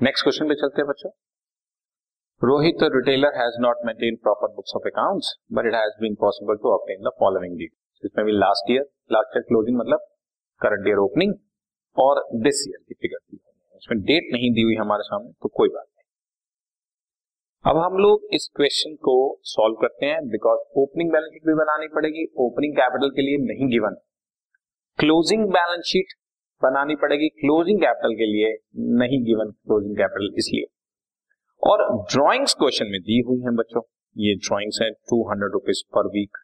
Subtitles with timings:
[0.00, 1.10] Next question पे चलते हैं बच्चों।
[2.42, 6.70] Rohit retailer has not maintain proper books of accounts but it has been possible to
[6.72, 10.04] obtain the following details इसमें भी last year last year closing मतलब
[10.60, 11.34] current year opening
[11.96, 15.68] और this year की figure दी इसमें डेट नहीं दी हुई हमारे सामने तो कोई
[15.70, 19.16] बात नहीं। अब हम लोग इस क्वेश्चन को
[19.54, 23.70] सॉल्व करते हैं बिकॉज़ ओपनिंग बैलेंस शीट भी बनानी पड़ेगी। ओपनिंग कैपिटल के लिए नहीं
[23.72, 24.00] गिवन
[24.98, 26.16] क्लोजिंग बैलेंस शीट
[26.62, 28.50] बनानी पड़ेगी क्लोजिंग कैपिटल के लिए,
[28.98, 30.66] नहीं गिवन क्लोजिंग कैपिटल इसलिए।
[31.62, 33.82] और ड्रॉइंग्स क्वेश्चन में दी हुई हैं बच्चों,
[34.16, 36.38] ये ड्रॉइंग्स हैं two hundred rupees per week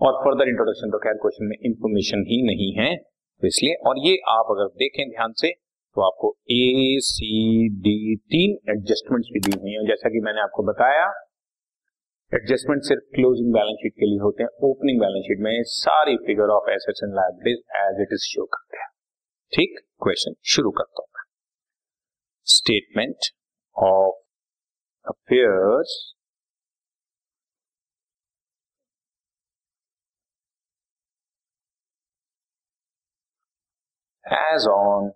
[0.00, 4.16] और फर्दर इंट्रोडक्शन तो खैर क्वेश्चन में इंफॉर्मेशन ही नहीं है तो इसलिए, और ये
[4.30, 5.50] आप अगर देखें ध्यान से
[5.96, 7.34] तो आपको ए सी
[7.82, 11.04] डी तीन एडजस्टमेंट्स भी दी हुई हैं। जैसा कि मैंने आपको बताया
[12.32, 16.52] एडजस्टमेंट सिर्फ़ क्लोजिंग बैलेंस शीट के लिए होते हैं ओपनिंग बैलेंस शीट में सारी figure
[16.52, 18.73] of assets and liabilities as it is show करते हैं
[19.54, 21.22] ठीक क्वेश्चन शुरू करता हूँ
[22.46, 23.26] statement
[23.76, 24.16] of
[25.06, 25.94] affairs
[34.24, 35.10] as on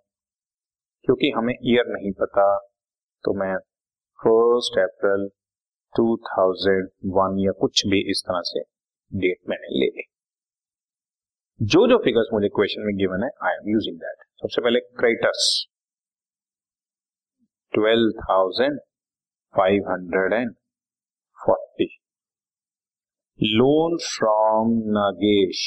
[1.04, 2.46] क्योंकि हमें ईयर नहीं पता
[3.24, 3.56] तो मैं
[4.18, 5.28] फ़र्स्ट अप्रैल
[5.94, 8.60] 2001 या कुछ भी इस तरह से
[9.12, 10.02] डेट मैंने ले ली।
[11.60, 15.46] जो जो फिगर्स मुझे क्वेश्चन में गिवन है आई एम यूजिंग दैट सबसे पहले creditors
[17.72, 18.78] twelve thousand
[19.54, 20.52] five hundred and
[21.38, 21.86] forty
[23.40, 25.62] loan from Nagesh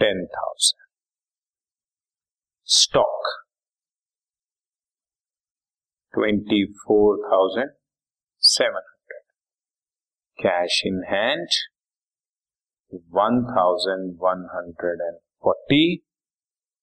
[0.00, 0.84] ten thousand
[2.68, 3.26] stock
[6.14, 7.72] twenty four thousand
[8.42, 9.24] seven hundred
[10.38, 11.58] cash in hand
[13.16, 15.82] one thousand one hundred and forty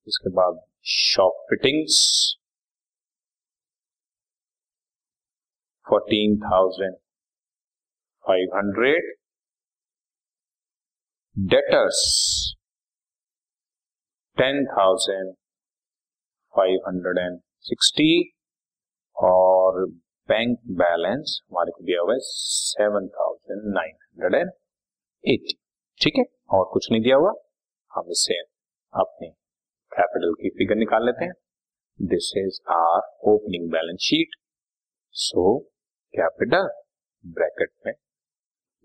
[0.07, 1.97] इसके बाद shop fittings
[5.87, 6.95] fourteen thousand
[8.25, 9.13] five hundred
[11.35, 11.99] debtors
[14.37, 15.33] ten thousand
[16.53, 18.11] five hundred and sixty
[19.15, 19.85] और
[20.29, 24.51] bank balance हमारे को दिया हुआ है seven thousand nine hundred and
[25.23, 25.57] eighty
[26.01, 26.23] ठीक है?
[26.49, 27.33] और कुछ नहीं दिया हुआ?
[27.91, 28.39] हम इससे
[28.93, 29.29] अपनी
[29.91, 31.33] कैपिटल की फिगर निकाल लेते हैं।
[31.99, 34.35] This is our opening balance sheet
[35.15, 35.57] so
[36.13, 36.69] capital
[37.25, 37.93] bracket में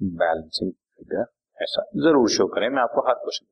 [0.00, 1.26] बैलेंसिंग फिगर
[1.58, 3.46] ऐसा ज़रूर शो करें। मैं आपको हर क्वेश्चन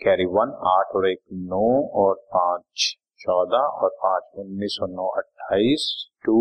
[0.00, 1.66] कैरी वन आठ और एक, नौ
[2.02, 2.84] और पाँच,
[3.20, 5.82] चौदह और पाँच, उन्नीस और नौ, अट्ठाईस
[6.24, 6.36] two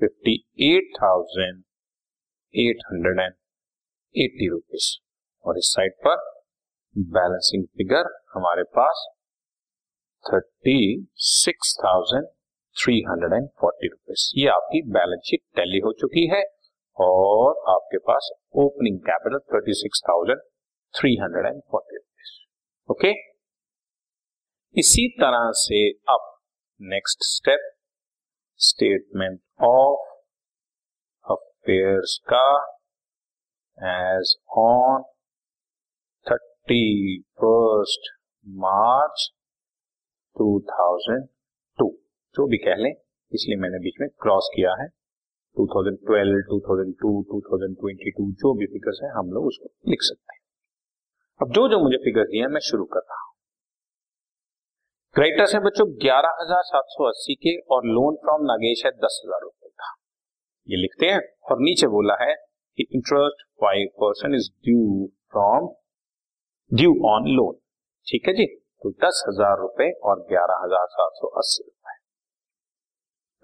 [0.00, 0.34] fifty
[0.66, 1.62] eight thousand
[2.54, 3.34] eight hundred and
[4.14, 4.90] eighty rupees
[5.44, 6.16] और इस साइड पर
[6.96, 9.06] बैलेंसिंग फिगर हमारे पास
[10.24, 10.80] thirty
[11.26, 12.26] six thousand
[12.76, 16.42] three hundred and forty rupees ये आपकी बैलेंस शीट टैली हो चुकी है
[16.96, 20.40] और आपके पास opening capital thirty six thousand
[20.94, 22.32] three hundred and forty rupees
[22.88, 23.12] okay
[24.76, 26.26] इसी तरह से अब
[26.80, 27.70] next step
[28.60, 30.08] statement of
[31.26, 32.44] affairs का
[33.80, 35.02] ऑन
[36.26, 38.10] थर्टी फ़र्स्ट
[38.46, 39.30] मार्च
[40.36, 41.88] 2002
[42.34, 42.90] जो भी कह लें
[43.32, 44.86] इसलिए मैंने बीच में क्रॉस किया है।
[45.56, 50.40] 2012, 2002, 2022 जो भी फिगर्स है हम लोग उसको लिख सकते हैं।
[51.40, 53.32] अब जो जो मुझे फिगर दिए मैं शुरू कर रहा हूँ।
[55.16, 59.20] क्रेडिटर्स है बच्चों ग्यारह हज़ार सात सौ अस्सी के और लोन फ्रॉम नागेश है दस
[59.24, 59.94] हज़ार रुपए का।
[60.68, 61.20] ये लिखते हैं
[61.50, 65.68] और नीचे बोला है interest five percent is due from
[66.70, 67.54] due on loan
[68.06, 68.46] ठीक है जी?
[68.82, 71.96] तो दस हज़ार रुपए और ग्यारह हज़ार सात सौ अस्सी रुपए।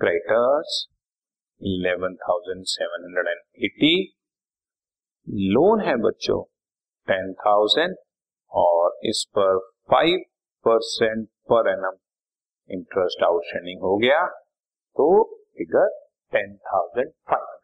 [0.01, 0.77] Creditors
[1.61, 3.95] eleven thousand seven hundred and eighty
[5.53, 6.43] loan है बच्चों
[7.09, 7.97] टेन थाउज़ेंड
[8.53, 9.59] और इस पर
[9.91, 10.19] five
[10.67, 11.97] percent per annum
[12.71, 14.25] interest outstanding हो गया।
[14.97, 15.07] तो
[15.59, 15.89] figure
[16.33, 17.56] ten thousand five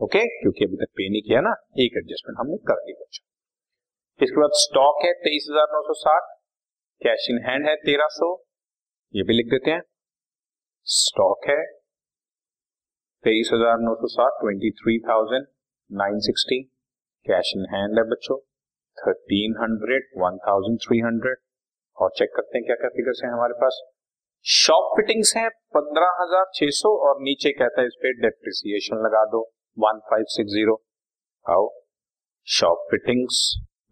[0.00, 3.24] okay क्योंकि अभी तक पे नहीं किया ना, एक एडजस्टमेंट हमने कर दी बच्चों।
[4.20, 6.28] इसके बाद स्टॉक है तेईस हज़ार नौ सौ साठ
[7.02, 8.28] कैश इन हैंड है तेरह सौ,
[9.14, 9.82] ये भी लिख देते हैं।
[10.86, 11.58] स्टॉक है
[13.24, 15.46] तेईस हज़ार नौ सौ साठ twenty three thousand
[15.90, 16.62] nine sixty
[17.26, 18.38] cash in hand है बच्चों
[18.98, 21.44] thirteen hundred one thousand three hundred
[21.98, 23.80] और चेक करते हैं क्या क्या फिगर्स हैं हमारे पास।
[24.46, 29.24] शॉप फिटिंग्स है पंद्रह हज़ार छह सौ और नीचे कहता है इस पे डेप्रिसिएशन लगा
[29.30, 29.48] दो।
[29.78, 30.74] वन फाइव सिक्स ज़ीरो
[31.46, 31.68] आओ
[32.46, 33.40] शॉप फिटिंग्स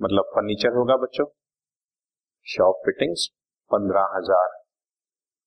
[0.00, 1.26] मतलब फर्नीचर होगा बच्चों।
[2.46, 3.26] शॉप फिटिंग्स
[3.70, 4.48] पंद्रह हज़ार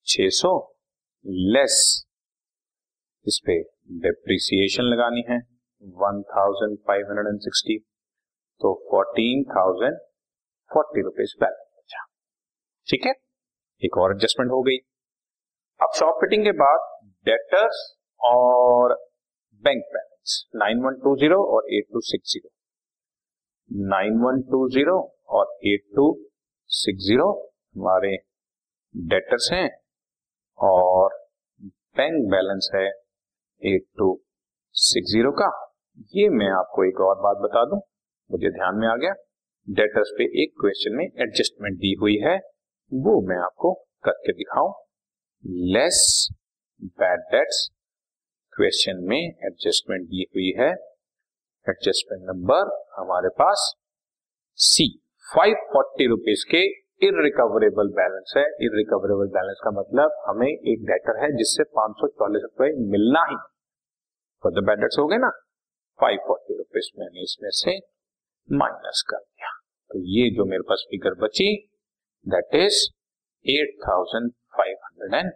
[0.07, 0.51] छ सौ
[1.55, 1.77] लेस
[3.25, 3.55] इस पे
[4.03, 5.37] डेप्रिसिएशन लगानी है
[5.97, 7.77] one thousand five hundred and sixty
[8.61, 9.97] तो fourteen thousand
[10.71, 12.05] forty rupees balance बचा
[12.87, 13.13] ठीक है?
[13.81, 14.77] एक और एडजस्टमेंट हो गई।
[15.79, 16.87] अब शॉप फिटिंग के बाद
[17.27, 17.83] डेटर्स
[18.21, 18.93] और
[19.63, 20.08] bank balance
[20.55, 22.49] nine one two zero और eight two six zero.
[23.89, 24.97] Nine one two zero
[25.29, 26.05] और एट टू
[26.69, 27.29] सिक्स ज़ीरो
[27.75, 28.15] हमारे
[28.95, 29.69] डेटर्स हैं
[30.59, 31.17] और
[31.97, 32.85] बैंक बैलेंस है
[33.61, 34.07] एट टू
[34.75, 35.49] सिक्स ज़ीरो का।
[36.13, 37.79] ये मैं आपको एक और बात बता दूँ,
[38.29, 39.13] मुझे ध्यान में आ गया।
[39.67, 42.35] डेटर्स पे एक क्वेश्चन में एडजस्टमेंट दी हुई है,
[42.91, 43.73] वो मैं आपको
[44.03, 44.73] करके दिखाऊँ।
[45.73, 46.29] लेस
[46.81, 47.69] बैड डेट्स
[48.59, 50.69] क्वेश्चन में एडजस्टमेंट दी हुई है।
[51.67, 53.61] एडजस्टमेंट नंबर हमारे पास
[54.59, 54.87] सी
[55.27, 56.63] फाइव फोर्टी रुपीज़ के
[57.07, 62.43] इरिकवरेबल बैलेंस है। इरिकवरेबल बैलेंस का मतलब हमें एक डेटर है जिससे पाँच सौ चालीस
[62.43, 63.37] रुपए मिलना ही।
[64.43, 65.29] फॉर द बैडर्स हो गए ना?
[65.99, 67.77] फाइव फोर्टी रुपीज़ मैंने इसमें से
[68.49, 69.53] माइनस कर दिया।
[69.91, 71.49] तो ये जो मेरे पास फिगर बची
[72.25, 72.83] that is
[73.45, 75.31] eight thousand five hundred and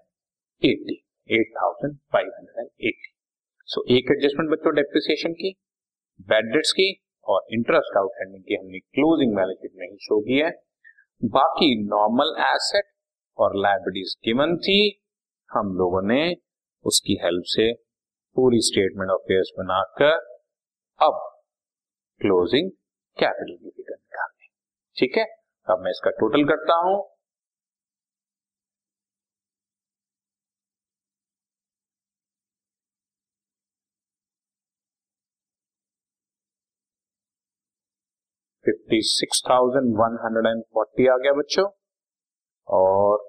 [0.62, 3.12] eighty eight thousand five hundred and eighty
[3.66, 5.56] so एक एडजस्टमेंट बच्चों डेप्रिसिएशन की
[6.22, 10.38] बैड डेट्स की और इंटरेस्ट आउटस्टैंडिंग की हमने क्लोजिंग बैलेंस शीट में ही शो की
[10.38, 10.50] है।
[11.26, 12.84] बाकी नॉर्मल एसेट
[13.38, 15.02] और लाइबिलिटीज गिवन थी,
[15.52, 16.36] हम लोगों ने
[16.86, 17.74] उसकी हेल्प से
[18.36, 20.14] पूरी स्टेटमेंट ऑफ़ फेयर्स बनाकर
[21.00, 21.42] अब
[22.22, 22.72] क्लोजिंग
[23.20, 24.48] कैपिटल की फिगर निकालनी।
[24.98, 25.24] ठीक है?
[25.68, 27.13] अब मैं इसका टोटल करता हूँ।
[38.94, 41.64] Fifty six thousand one hundred and forty आ गया बच्चों।
[42.68, 43.22] और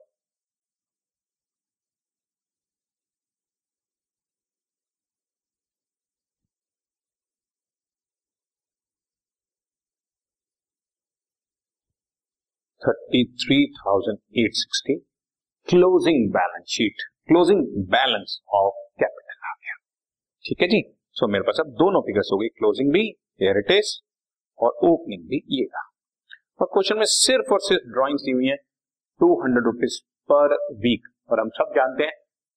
[12.82, 14.94] thirty three thousand eight sixty
[15.69, 17.61] closing balance sheet closing
[17.93, 19.76] balance of capital आ गया।
[20.44, 20.82] ठीक है जी?
[21.11, 23.08] सो so, मेरे पास अब दोनों फिगर्स हो गई क्लोजिंग भी
[23.43, 24.00] इट इज़
[24.59, 25.91] और ओपनिंग भी ये रहा
[26.61, 28.56] और क्वेश्चन में सिर्फ़ और सिर्फ़ ड्रॉइंग्स दी हुई है
[29.21, 29.99] two hundred rupees
[30.29, 32.12] per week और हम सब जानते हैं,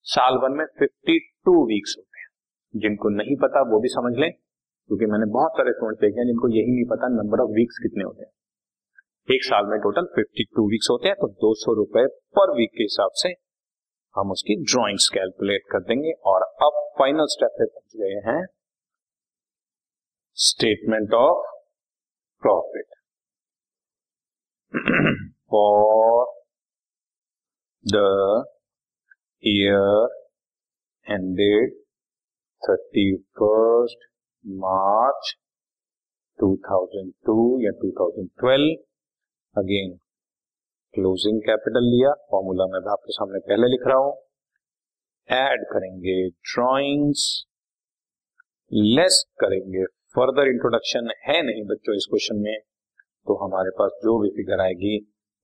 [0.06, 2.28] साल भर में फिफ्टी टू वीक्स होते हैं।
[2.74, 6.50] जिनको नहीं पता, वो भी समझ लें, क्योंकि मैंने बहुत सारे स्टूडेंट देखे हैं जिनको
[6.50, 8.32] यही नहीं पता नंबर ऑफ़ वीक्स कितने होते हैं।
[9.28, 12.06] एक साल में टोटल फिफ्टी टू वीक्स होते हैं तो दो सौ रुपए
[12.38, 13.30] पर वीक के हिसाब से
[14.16, 18.46] हम उसकी ड्रॉइंग्स कैलकुलेट कर देंगे। और अब फाइनल स्टेप पे पहुँच गए हैं।
[20.38, 21.57] Statement of
[22.46, 22.90] profit.
[25.50, 26.28] For
[27.86, 28.46] the
[29.44, 30.08] year
[31.08, 31.76] ended
[32.62, 34.08] 31st
[34.46, 35.34] March
[36.40, 38.76] 2002 या 2012
[39.58, 39.98] अगेन
[40.94, 44.18] क्लोजिंग कैपिटल लिया फॉर्मूला मैं आपके सामने पहले लिख रहा हूँ।
[45.30, 47.46] ऐड करेंगे ड्राइंग्स
[48.74, 49.86] लेस करेंगे
[50.18, 52.60] फर्दर इंट्रोडक्शन है नहीं बच्चों इस क्वेश्चन में
[53.28, 54.94] तो हमारे पास जो भी फिगर आएगी,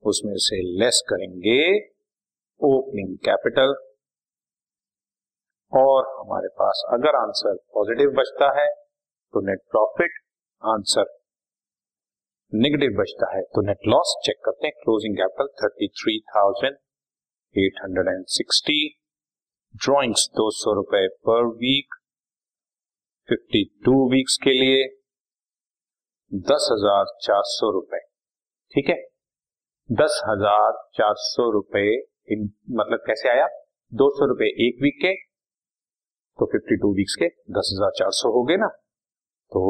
[0.03, 1.58] उसमें से लेस करेंगे
[2.62, 3.74] ओपनिंग कैपिटल
[5.74, 8.68] और हमारे पास अगर आंसर पॉजिटिव बचता है
[9.34, 10.20] तो नेट प्रॉफिट
[10.63, 11.06] आंसर
[12.53, 16.77] नेगेटिव बचता है तो नेट लॉस चेक करते हैं closing capital thirty three thousand
[17.56, 18.80] eight hundred and sixty
[19.75, 22.02] drawings दो सौ रुपए पर वीक
[23.30, 24.84] फिफ्टी टू वीक्स के लिए
[26.32, 28.00] दस हज़ार चार सौ रुपए।
[28.74, 28.96] ठीक है?
[29.89, 31.86] दस हज़ार चार सौ रुपए
[32.32, 33.48] मतलब कैसे आया?
[33.92, 35.13] दो सौ रुपए एक वीक के
[36.39, 38.68] तो फिफ्टी टू वीक्स के दस हज़ार चार सौ हो गए ना।
[39.51, 39.62] तो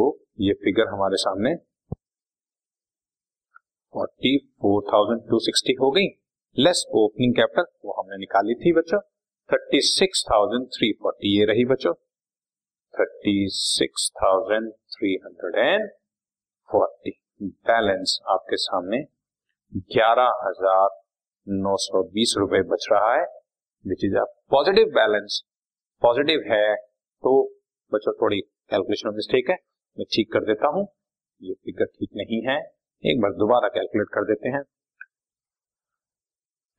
[0.42, 1.56] ये फिगर हमारे सामने
[3.94, 6.08] forty four thousand two sixty हो गई।
[6.58, 9.00] लेस ओपनिंग कैपिटल वो हमने निकाली थी बच्चों
[9.50, 11.94] thirty six thousand three forty ये रही बच्चों।
[12.94, 15.90] Thirty six thousand three hundred and
[16.70, 17.18] forty
[17.68, 19.02] balance आपके सामने
[19.94, 20.90] ग्यारह हज़ार
[21.48, 23.26] नौ सौ बीस रुपए बच रहा है
[23.86, 25.42] which is a positive balance
[26.02, 27.32] positive है तो
[27.92, 28.40] बच्चों, थोड़ी
[28.72, 29.56] कैलकुलेशन मिस्टेक है,
[29.98, 30.88] मैं ठीक कर देता हूँ।
[31.42, 32.58] ये फिगर ठीक नहीं है।
[33.04, 34.62] एक बार दोबारा कैलकुलेट कर देते हैं।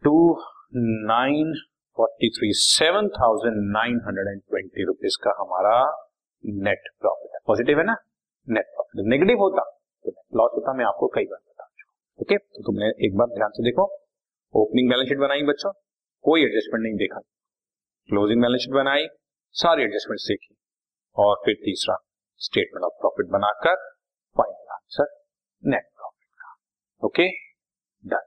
[0.03, 0.15] Two
[1.09, 1.53] nine
[1.99, 5.75] forty three seven thousand nine hundred and twenty rupees का हमारा
[6.65, 7.97] नेट प्रॉफिट है। पॉजिटिव है ना?
[8.49, 12.39] नेट प्रॉफिट नेगेटिव होता तो नेट लॉस होता, मैं आपको कई बार बता चुका ओके
[12.39, 13.85] तो तुमने एक बार ध्यान से देखो।
[14.55, 15.73] ओपनिंग बैलेंस शीट बनाई बच्चों।
[16.25, 17.21] कोई एडजस्टमेंट नहीं देखा।
[18.09, 19.07] क्लोजिंग बैलेंस शीट बनाई,
[19.55, 20.55] सारी एडजस्टमेंट देखी
[21.17, 21.97] और फिर तीसरा
[22.41, 23.75] स्टेटमेंट ऑफ़ प्रॉफिट बनाकर
[24.37, 25.11] फाइनल आंसर
[25.63, 26.55] नेट प्रॉफिट का।
[27.03, 27.29] Okay
[28.05, 28.27] done